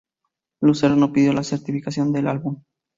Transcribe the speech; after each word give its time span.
Lucero 0.61 0.95
no 0.95 1.13
pidió 1.13 1.31
la 1.31 1.43
certificación 1.43 2.11
del 2.11 2.25
álbum. 2.27 2.63